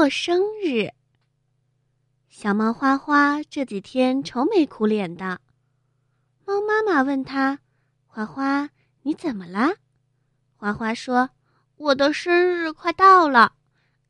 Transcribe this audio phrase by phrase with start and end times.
[0.00, 0.94] 过生日。
[2.30, 5.42] 小猫花花这几天愁眉苦脸的。
[6.46, 7.58] 猫妈妈问他
[8.08, 8.70] ：“花花，
[9.02, 9.74] 你怎么了？”
[10.56, 11.28] 花花说
[11.76, 13.52] ：“我的生日快到了。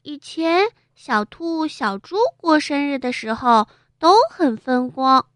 [0.02, 3.66] 以前小兔、小猪过生日的时候
[3.98, 5.26] 都很风光，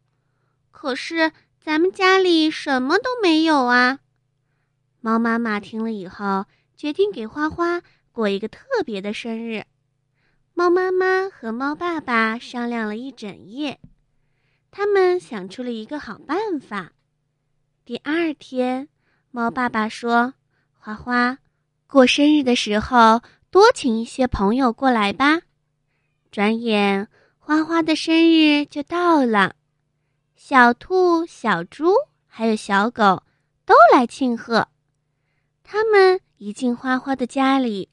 [0.70, 3.98] 可是咱们家里什么都没有啊。”
[5.02, 6.46] 猫妈妈听了以后，
[6.76, 7.82] 决定给花花
[8.12, 9.64] 过一个特别的生日。
[10.56, 13.80] 猫妈妈和猫爸爸商量了一整夜，
[14.70, 16.92] 他们想出了一个好办法。
[17.84, 18.88] 第二天，
[19.32, 20.34] 猫爸爸说
[20.78, 21.38] ：“花花，
[21.88, 25.40] 过生日的时候多请一些朋友过来吧。”
[26.30, 29.56] 转眼，花花的生日就到了，
[30.36, 31.92] 小兔、小猪
[32.28, 33.24] 还有小狗
[33.66, 34.68] 都来庆贺。
[35.64, 37.88] 他们一进花花的家里。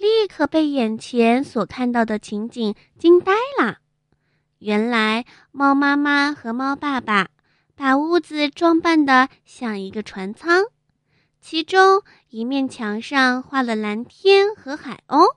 [0.00, 3.80] 立刻被眼前所看到的情景惊呆了。
[4.58, 7.28] 原来，猫妈妈和猫爸爸
[7.76, 10.64] 把屋子装扮的像一个船舱，
[11.38, 15.36] 其中一面墙上画了蓝天和海鸥，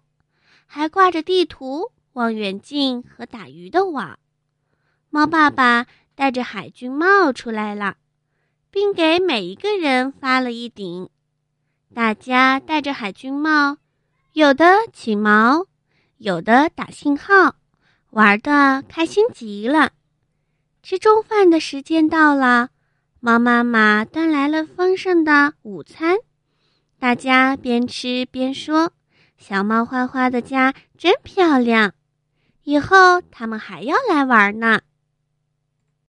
[0.65, 4.17] 还挂着地图、望远镜和打鱼的网。
[5.09, 7.97] 猫爸爸戴着海军帽出来了，
[8.71, 11.09] 并给每一个人发了一顶。
[11.93, 13.79] 大家戴着海军帽。
[14.33, 15.67] 有的起毛，
[16.17, 17.55] 有的打信号，
[18.09, 19.91] 玩的开心极了。
[20.81, 22.69] 吃中饭的时间到了，
[23.19, 26.17] 猫妈妈端来了丰盛的午餐，
[26.97, 28.91] 大家边吃边说
[29.37, 31.93] ：“小猫花花的家真漂亮，
[32.63, 34.81] 以后他们还要来玩呢。”